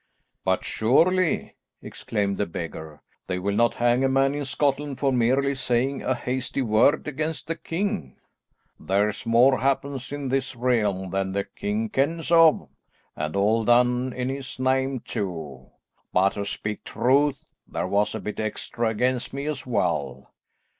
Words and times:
"But 0.43 0.65
surely," 0.65 1.57
exclaimed 1.79 2.39
the 2.39 2.47
beggar, 2.47 3.03
"they 3.27 3.37
will 3.37 3.53
not 3.53 3.75
hang 3.75 4.03
a 4.03 4.09
man 4.09 4.33
in 4.33 4.43
Scotland 4.45 4.97
for 4.97 5.13
merely 5.13 5.53
saying 5.53 6.01
a 6.01 6.15
hasty 6.15 6.63
word 6.63 7.07
against 7.07 7.45
the 7.45 7.55
king?" 7.55 8.17
"There's 8.79 9.27
more 9.27 9.59
happens 9.59 10.11
in 10.11 10.29
this 10.29 10.55
realm 10.55 11.11
than 11.11 11.33
the 11.33 11.43
king 11.43 11.89
kens 11.89 12.31
of, 12.31 12.67
and 13.15 13.35
all 13.35 13.63
done 13.63 14.11
in 14.13 14.29
his 14.29 14.57
name 14.59 15.01
too. 15.01 15.69
But 16.11 16.29
to 16.33 16.45
speak 16.47 16.83
truth, 16.83 17.45
there 17.67 17.85
was 17.87 18.15
a 18.15 18.19
bit 18.19 18.39
extra 18.39 18.89
against 18.89 19.33
me 19.33 19.45
as 19.45 19.67
well. 19.67 20.31